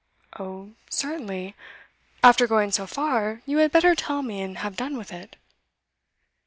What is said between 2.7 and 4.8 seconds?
so far, you had better tell me and have